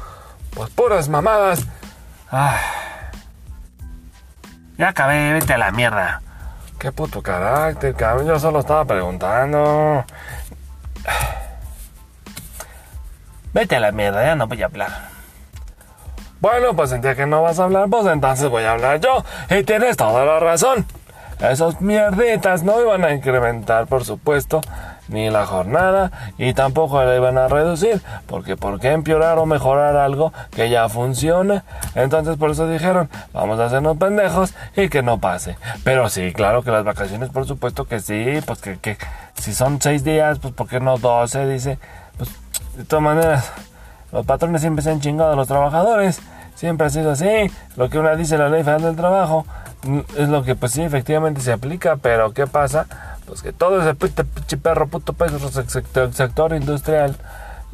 [0.55, 1.67] Pues puras mamadas.
[4.79, 6.23] Ya acabé, vete a la mierda.
[6.79, 8.27] Qué puto carácter, cabrón.
[8.27, 10.05] Yo solo estaba preguntando.
[13.53, 14.91] Vete a la mierda, ya no voy a hablar.
[16.41, 19.25] Bueno, pues sentía que no vas a hablar, pues entonces voy a hablar yo.
[19.51, 20.87] Y tienes toda la razón.
[21.39, 24.61] Esos mierditas no iban a incrementar, por supuesto,
[25.09, 29.97] ni la jornada y tampoco la iban a reducir, porque ¿por qué empeorar o mejorar
[29.97, 31.65] algo que ya funciona?
[31.95, 35.57] Entonces por eso dijeron, vamos a hacernos pendejos y que no pase.
[35.85, 38.97] Pero sí, claro que las vacaciones, por supuesto que sí, pues que, que
[39.35, 41.47] si son seis días, pues ¿por qué no doce?
[41.47, 41.79] Dice,
[42.17, 42.31] pues
[42.77, 43.53] de todas maneras,
[44.13, 46.21] los patrones siempre se han chingado a los trabajadores.
[46.55, 47.51] Siempre ha sido así.
[47.77, 49.47] Lo que una dice la ley federal del trabajo
[49.85, 52.87] mm, es lo que pues sí efectivamente se aplica, pero ¿qué pasa?
[53.33, 57.17] Pues que todo ese pinche perro puto peso sector, sector industrial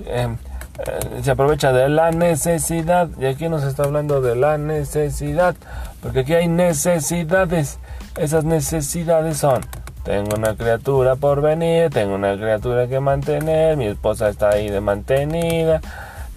[0.06, 0.36] em,
[0.78, 5.56] eh, se aprovecha de la necesidad y aquí nos está hablando de la necesidad
[6.00, 7.80] porque aquí hay necesidades
[8.16, 9.62] esas necesidades son
[10.04, 14.80] tengo una criatura por venir tengo una criatura que mantener mi esposa está ahí de
[14.80, 15.80] mantenida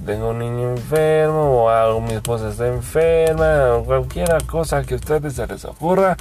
[0.04, 4.98] tengo un niño enfermo o algo mi esposa está enferma o cualquier cosa que a
[4.98, 6.18] ustedes se les ocurra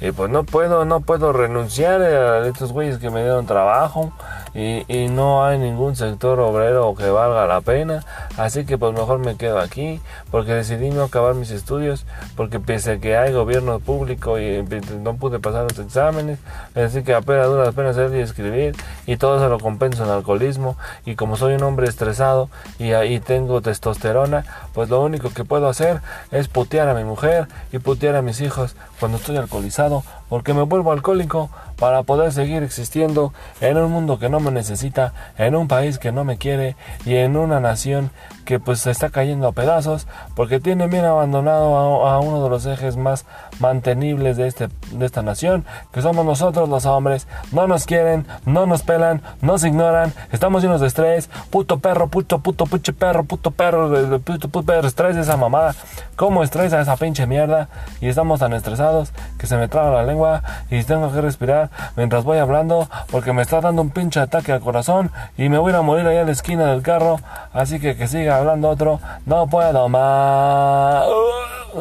[0.00, 4.12] y pues no puedo, no puedo renunciar a estos güeyes que me dieron trabajo
[4.54, 8.04] y, no hay ningún sector obrero que valga la pena,
[8.36, 13.00] así que pues mejor me quedo aquí porque decidí no acabar mis estudios porque pese
[13.00, 14.64] que hay gobierno público y
[15.02, 16.38] no pude pasar los exámenes,
[16.74, 20.76] así que apenas duras penas leer y escribir y todo eso lo compenso en alcoholismo
[21.04, 25.68] y como soy un hombre estresado y ahí tengo testosterona, pues lo único que puedo
[25.68, 30.54] hacer es putear a mi mujer y putear a mis hijos cuando estoy alcoholizado porque
[30.54, 35.56] me vuelvo alcohólico para poder seguir existiendo en un mundo que no me necesita, en
[35.56, 38.10] un país que no me quiere y en una nación
[38.44, 42.66] que pues se está cayendo a pedazos porque tiene bien abandonado a, uno de los
[42.66, 43.24] ejes más
[43.60, 47.28] mantenibles de, este, de esta nación, que somos nosotros los hombres.
[47.52, 52.40] No nos quieren, no nos pelan, nos ignoran, estamos llenos de estrés, puto perro, puto,
[52.40, 55.74] puto, puto perro, puto perro, puto, puto perro, estrés de esa mamada.
[56.16, 57.68] ¿Cómo estresa esa pinche mierda?
[58.00, 62.24] Y estamos tan estresados que se me traba la lengua y tengo que respirar mientras
[62.24, 65.82] voy hablando porque me está dando un pinche ataque al corazón y me voy a
[65.82, 67.20] morir allá en la esquina del carro.
[67.52, 69.00] Así que que siga hablando otro.
[69.26, 71.04] No puedo más.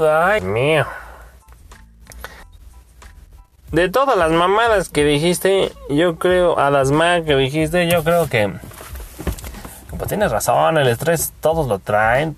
[0.01, 0.85] Ay, mío.
[3.71, 8.27] De todas las mamadas que dijiste, yo creo, a las más que dijiste, yo creo
[8.27, 8.51] que.
[9.95, 12.35] Pues tienes razón, el estrés todos lo traen.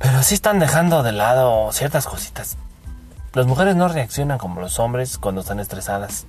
[0.00, 2.56] Pero sí están dejando de lado ciertas cositas.
[3.32, 6.26] Las mujeres no reaccionan como los hombres cuando están estresadas.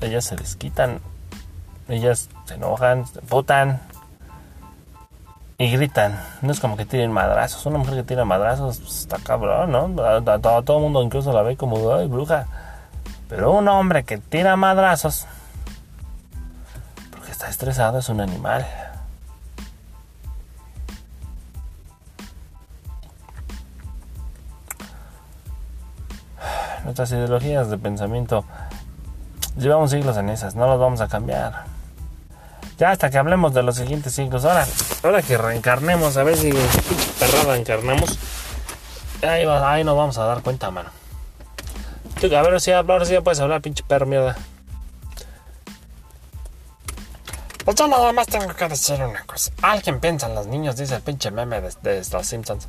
[0.00, 1.00] Ellas se les quitan.
[1.86, 3.80] Ellas se enojan, se putan.
[5.58, 6.18] Y gritan.
[6.40, 7.66] No es como que tiren madrazos.
[7.66, 10.02] Una mujer que tira madrazos pues, está cabrón, ¿no?
[10.02, 12.46] A todo el mundo incluso la ve como, ay, bruja.
[13.28, 15.26] Pero un hombre que tira madrazos.
[17.10, 18.66] Porque está estresado, es un animal.
[26.92, 28.44] Nuestras ideologías de pensamiento
[29.56, 31.64] llevamos siglos en esas, no las vamos a cambiar.
[32.76, 34.44] Ya hasta que hablemos de los siguientes siglos.
[34.44, 34.66] Ahora,
[35.02, 36.52] ahora que reencarnemos, a ver si
[37.18, 38.18] perrada encarnamos.
[39.22, 40.90] Ahí, ahí nos vamos a dar cuenta, mano.
[42.20, 44.36] Tú, a ver si ahora sí ya puedes hablar, pinche perro mierda.
[47.64, 49.50] Pues yo nada más tengo que decir una cosa.
[49.62, 52.68] Alguien piensa en los niños, dice el pinche meme de, de los Simpsons.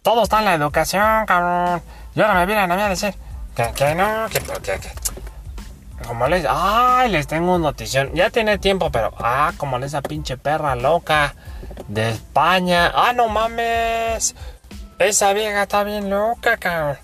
[0.00, 1.82] Todo está en la educación, cabrón.
[2.18, 3.14] Y ahora me vienen a mí a decir
[3.54, 4.90] que, que no, que, que.
[6.04, 6.44] Como les.
[6.50, 7.10] ¡Ay!
[7.10, 8.10] Les tengo una notición.
[8.12, 9.14] Ya tiene tiempo, pero.
[9.18, 9.52] ¡Ah!
[9.56, 11.36] Como esa pinche perra loca
[11.86, 12.90] de España.
[12.92, 14.34] ¡Ah, no mames!
[14.98, 16.98] Esa vieja está bien loca, cabrón.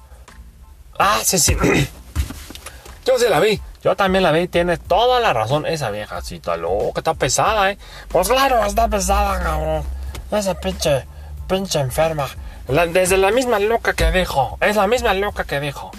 [0.99, 1.57] ¡Ah, sí, sí!
[3.07, 3.63] Yo sí la vi.
[3.85, 4.49] Yo también la vi.
[4.49, 5.65] Tienes toda la razón.
[5.65, 7.79] Esa vieja sí está loca, está pesada, ¿eh?
[8.09, 9.85] Pues claro, está pesada, cabrón.
[10.33, 11.07] Esa pinche.
[11.47, 12.27] Pinche enferma.
[12.69, 14.57] Desde la misma loca que dijo.
[14.61, 15.91] Es la misma loca que dijo.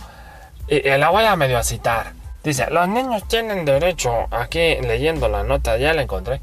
[0.67, 2.13] Y, la voy a medio a citar.
[2.43, 6.41] Dice, los niños tienen derecho, aquí leyendo la nota, ya la encontré,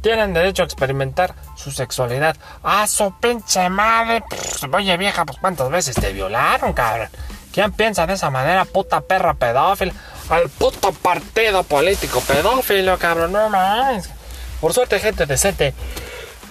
[0.00, 2.36] tienen derecho a experimentar su sexualidad.
[2.64, 4.24] ¡Ah, su pinche madre!
[4.72, 7.08] Oye, vieja, pues ¿cuántas veces te violaron, cabrón?
[7.52, 9.92] ¿Quién piensa de esa manera, puta perra pedófila?
[10.28, 14.10] Al puto partido político pedófilo, cabrón, no mames.
[14.60, 15.74] Por suerte, gente decente.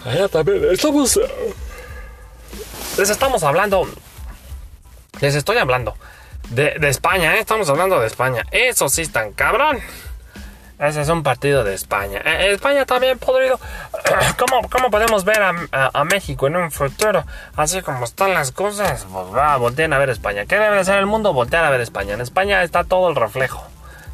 [0.05, 1.19] Allá también estamos...
[2.97, 3.87] Les estamos hablando...
[5.21, 5.95] Les estoy hablando
[6.49, 7.39] de, España, ¿eh?
[7.39, 8.43] estamos hablando de España.
[8.51, 9.79] Eso sí están cabrón.
[10.77, 12.19] Ese es un partido de España.
[12.25, 13.57] Eh, España también podrido.
[14.37, 17.23] ¿Cómo, cómo podemos ver a, a- a México en un futuro?
[17.55, 19.07] Así como están las cosas.
[19.09, 20.45] Pues va, volteen a ver España.
[20.45, 21.31] ¿Qué debe de ser el mundo?
[21.33, 22.13] Voltear a ver España.
[22.13, 23.63] En España está todo el reflejo.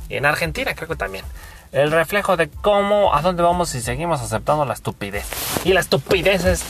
[0.08, 1.26] Y en Argentina creo que también.
[1.72, 5.26] El reflejo de cómo, a dónde vamos si seguimos aceptando la estupidez.
[5.66, 6.64] Y la estupidez es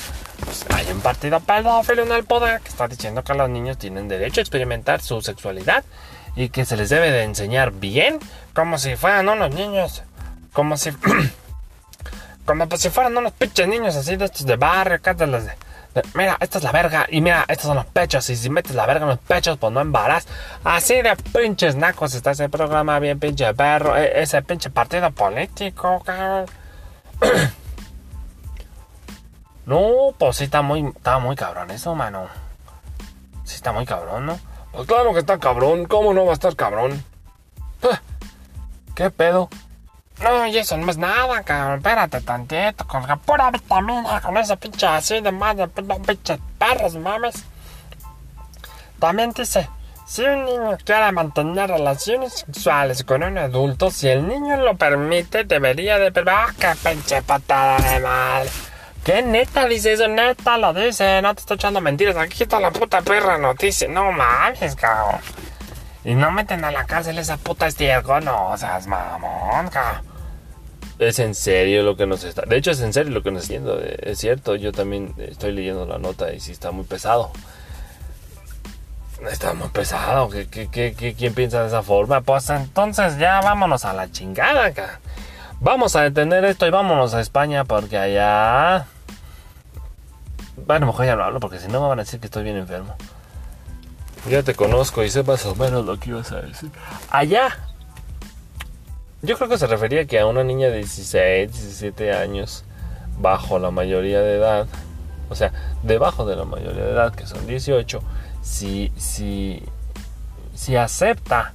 [0.43, 4.07] pues, hay un partido pedófilo en el poder que está diciendo que los niños tienen
[4.07, 5.83] derecho a experimentar su sexualidad
[6.35, 8.19] y que se les debe de enseñar bien,
[8.53, 10.03] como si fueran unos niños,
[10.53, 10.91] como si,
[12.45, 15.45] como pues si fueran unos pinches niños así de estos de barrio, acá de los
[15.45, 15.51] de,
[15.93, 18.75] de, mira, esta es la verga y mira, estos son los pechos y si metes
[18.75, 20.25] la verga en los pechos pues no embaraz.
[20.63, 26.01] Así de pinches nacos está ese programa bien pinche perro, e- ese pinche partido político,
[26.05, 26.45] cabrón.
[29.65, 32.27] No, pues sí está muy, está muy cabrón eso, mano.
[33.43, 34.39] Sí está muy cabrón, ¿no?
[34.71, 37.03] Pues claro que está cabrón, ¿cómo no va a estar cabrón?
[37.83, 38.01] Ah,
[38.95, 39.49] ¿Qué pedo?
[40.21, 41.77] No, y eso no es nada, cabrón.
[41.77, 46.95] Espérate tantito, con la pura vitamina, con esa pinche así de madre, no pinches perros,
[46.95, 47.43] mames.
[48.99, 49.67] También dice,
[50.05, 55.43] si un niño quiere mantener relaciones sexuales con un adulto, si el niño lo permite,
[55.43, 56.11] debería de...
[56.27, 58.49] ¡Ah, qué pinche patada de madre!
[59.03, 60.07] ¿Qué neta dice eso?
[60.07, 62.15] Neta lo dice, no te estoy echando mentiras.
[62.17, 63.87] Aquí está la puta perra noticia.
[63.87, 65.19] No mames, cabrón.
[66.03, 70.11] Y no meten a la cárcel esa puta estiércol, no seas mamón, cabrón.
[70.99, 72.43] Es en serio lo que nos está.
[72.43, 75.87] De hecho, es en serio lo que nos está Es cierto, yo también estoy leyendo
[75.87, 77.31] la nota y sí está muy pesado.
[79.29, 80.29] Está muy pesado.
[80.29, 82.21] ¿Qué, quién piensa de esa forma?
[82.21, 84.99] Pues entonces ya vámonos a la chingada, acá.
[85.61, 88.87] Vamos a detener esto y vámonos a España porque allá.
[90.65, 92.57] Bueno, mejor ya no hablo porque si no me van a decir que estoy bien
[92.57, 92.95] enfermo.
[94.27, 96.71] Ya te conozco y sé más o menos lo que ibas a decir.
[97.11, 97.59] Allá.
[99.21, 102.63] Yo creo que se refería que a una niña de 16, 17 años,
[103.19, 104.65] bajo la mayoría de edad,
[105.29, 108.01] o sea, debajo de la mayoría de edad, que son 18,
[108.41, 109.63] si, si,
[110.55, 111.53] si acepta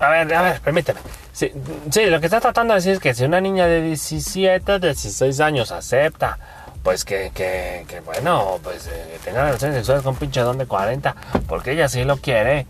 [0.00, 1.00] A ver, a ver, permíteme.
[1.32, 1.52] Sí,
[1.90, 5.40] sí, lo que está tratando de decir es que si una niña de 17, 16
[5.40, 6.38] años acepta,
[6.82, 10.66] pues que, que, que bueno, pues eh, tenga relaciones sexuales con un pinche don de
[10.66, 11.14] 40,
[11.46, 12.66] porque ella sí lo quiere, eh,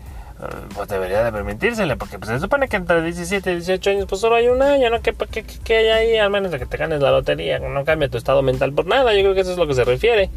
[0.73, 4.21] pues debería de permitírsele, porque pues se supone que entre 17 y 18 años pues
[4.21, 5.01] solo hay un año, ¿no?
[5.01, 8.09] Que, que, que hay ahí, al menos de que te ganes la lotería, no cambia
[8.09, 10.31] tu estado mental por nada, yo creo que eso es lo que se refiere.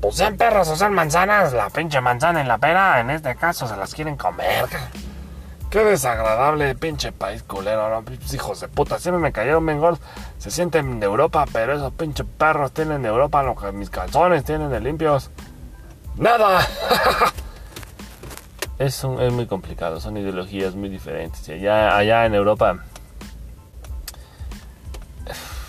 [0.00, 3.66] Pues sean perros o sean manzanas, la pinche manzana en la pera, en este caso
[3.66, 4.66] se las quieren comer.
[5.70, 8.04] Qué desagradable pinche país culero, ¿no?
[8.32, 8.98] Hijos de puta.
[8.98, 10.00] Siempre me cayeron bien gordos.
[10.38, 14.44] Se sienten de Europa, pero esos pinches perros tienen de Europa lo que mis calzones
[14.44, 15.30] tienen de limpios.
[16.16, 16.66] ¡Nada!
[18.78, 21.46] es, muy complicado, son ideologías muy diferentes.
[21.50, 22.84] Allá, allá en Europa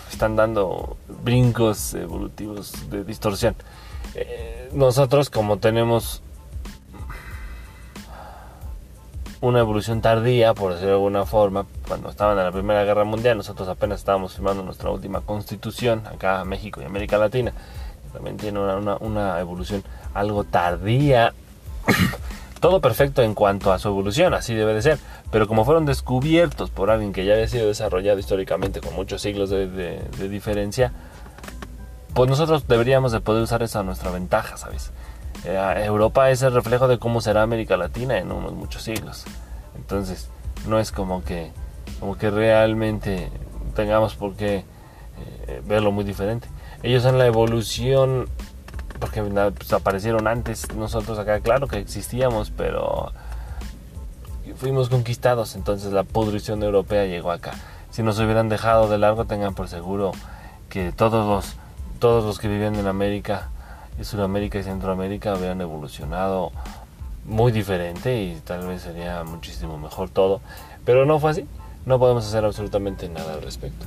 [0.09, 3.55] están dando brincos evolutivos de distorsión.
[4.15, 6.23] Eh, nosotros como tenemos
[9.41, 11.65] una evolución tardía, por decirlo de alguna forma.
[11.88, 16.41] Cuando estaban en la Primera Guerra Mundial, nosotros apenas estábamos firmando nuestra última constitución, acá
[16.41, 17.54] en México y América Latina.
[18.12, 21.34] También tiene una, una, evolución algo tardía.
[22.60, 24.99] Todo perfecto en cuanto a su evolución, así debe de ser.
[25.32, 29.49] Pero como fueron descubiertos por alguien que ya había sido desarrollado históricamente con muchos siglos
[29.49, 30.91] de, de diferencia,
[32.13, 34.91] pues nosotros deberíamos de poder usar eso a nuestra ventaja, ¿sabes?
[35.45, 39.25] Eh, Europa es el reflejo de cómo será América Latina en unos muchos siglos.
[39.75, 40.30] Entonces,
[40.67, 41.52] no es como que,
[41.99, 43.30] como que realmente
[43.75, 44.65] tengamos por qué
[45.47, 46.47] eh, verlo muy diferente.
[46.84, 48.28] Ellos en la evolución,
[48.99, 53.12] porque pues, aparecieron antes, nosotros acá, claro que existíamos, pero
[54.56, 57.52] fuimos conquistados, entonces la pudrición europea llegó acá.
[57.91, 60.12] Si nos hubieran dejado de largo, tengan por seguro
[60.69, 61.56] que todos los,
[61.99, 63.49] todos los que vivían en América
[64.03, 66.51] Sudamérica y Centroamérica habían evolucionado
[67.25, 70.41] muy diferente y tal vez sería muchísimo mejor todo,
[70.85, 71.47] pero no fue así,
[71.85, 73.85] no podemos hacer absolutamente nada al respecto.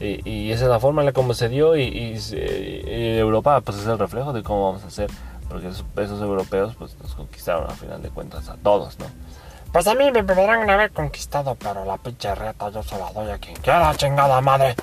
[0.00, 2.16] Y, esa es la forma en la como se dio y,
[3.18, 5.10] Europa pues es el reflejo de cómo vamos a hacer,
[5.48, 9.06] porque esos, europeos pues nos conquistaron a final de cuentas a todos, ¿no?
[9.72, 13.30] Pues a mí me podrán haber conquistado, pero la pinche reta yo se la doy
[13.30, 14.74] a quien quiera, chingada madre.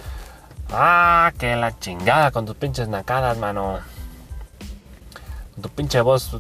[0.72, 3.80] Ah, que la chingada con tus pinches nacadas, mano
[5.62, 6.38] tu pinche voz,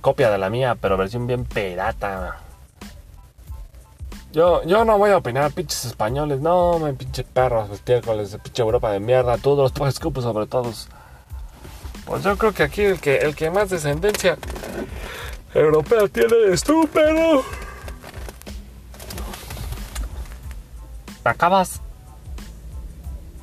[0.00, 2.38] copia de la mía, pero versión bien pirata.
[4.32, 8.62] Yo, yo no voy a opinar, pinches españoles, no, me pinche perros, estiércoles de pinche
[8.62, 10.88] Europa de mierda, todos los pues escupo sobre todos.
[12.04, 14.36] Pues yo creo que aquí el que, el que más descendencia
[15.54, 17.42] europea tiene es tú, pero...
[21.24, 21.80] Me acabas...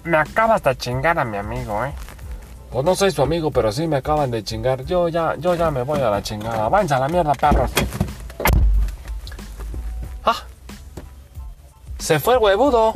[0.04, 1.94] Me acabas de chingar a mi amigo, eh.
[2.72, 4.86] Pues no soy su amigo, pero sí me acaban de chingar.
[4.86, 6.70] Yo ya, yo ya me voy a la chingada.
[6.70, 7.70] Váyanse a la mierda, perros.
[10.24, 10.38] ¡Ah!
[12.00, 12.96] Se fue el huevudo.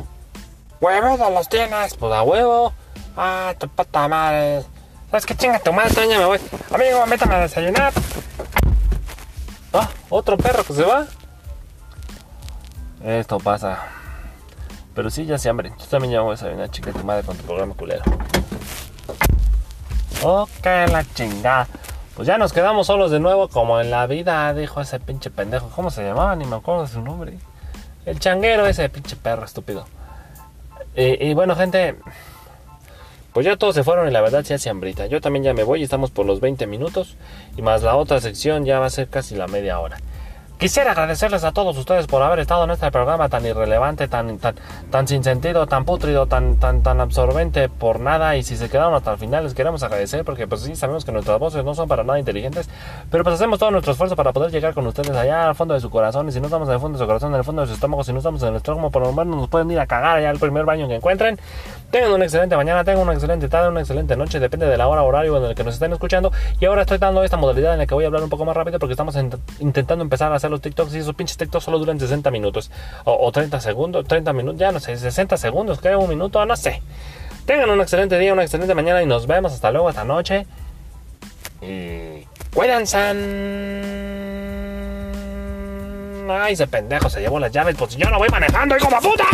[0.80, 1.94] Huevudo los tienes.
[1.94, 2.72] Pues a huevo.
[3.18, 4.64] Ah, tu puta madre.
[5.10, 6.08] ¿Sabes qué chinga tu madre?
[6.08, 6.40] Ya me voy.
[6.72, 7.92] Amigo, métame a desayunar.
[9.74, 11.06] Ah, otro perro que se va.
[13.04, 13.78] Esto pasa.
[14.94, 15.70] Pero sí, ya se hambre.
[15.78, 18.02] Yo también ya voy a desayunar, chica tu madre, con tu programa culero.
[20.22, 21.68] Ok, la chingada.
[22.14, 25.68] Pues ya nos quedamos solos de nuevo, como en la vida, dijo ese pinche pendejo.
[25.76, 26.34] ¿Cómo se llamaba?
[26.34, 27.34] Ni me acuerdo de su nombre.
[28.06, 29.86] El changuero, ese pinche perro estúpido.
[30.94, 31.96] Y, bueno, gente,
[33.34, 35.06] pues ya todos se fueron y la verdad se hace hambrita.
[35.06, 37.16] Yo también ya me voy y estamos por los 20 minutos.
[37.58, 39.98] Y más la otra sección ya va a ser casi la media hora.
[40.58, 44.54] Quisiera agradecerles a todos ustedes por haber estado en este programa tan irrelevante, tan, tan,
[44.90, 48.36] tan sin sentido, tan putrido, tan, tan, tan absorbente por nada.
[48.36, 51.12] Y si se quedaron hasta el final, les queremos agradecer porque pues sí sabemos que
[51.12, 52.70] nuestras voces no son para nada inteligentes,
[53.10, 55.80] pero pues hacemos todo nuestro esfuerzo para poder llegar con ustedes allá al fondo de
[55.80, 56.26] su corazón.
[56.30, 57.74] Y si no estamos en el fondo de su corazón, en el fondo de su
[57.74, 60.16] estómago, si no estamos en el estómago, por lo menos nos pueden ir a cagar
[60.16, 61.38] allá al primer baño que encuentren.
[61.90, 65.02] Tengan una excelente mañana, tengan una excelente tarde, una excelente noche, depende de la hora
[65.02, 66.32] horario en el que nos estén escuchando.
[66.58, 68.56] Y ahora estoy dando esta modalidad en la que voy a hablar un poco más
[68.56, 69.16] rápido porque estamos
[69.60, 72.70] intentando empezar a hacer los TikToks y esos pinches TikToks solo duran 60 minutos
[73.04, 76.82] o, 30 segundos, 30 minutos, ya no sé, 60 segundos, creo, un minuto, no sé.
[77.44, 80.46] Tengan un excelente día, una excelente mañana y nos vemos hasta luego, esta noche.
[81.62, 82.98] Y cuídense.
[86.28, 89.24] Ay, ese pendejo se llevó las llaves, pues yo no voy manejando, hijo de puta.